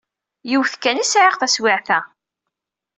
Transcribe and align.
Yiwet 0.49 0.73
kan 0.77 1.01
i 1.03 1.05
sɛiɣ 1.05 1.35
taswiɛt-a. 1.37 1.99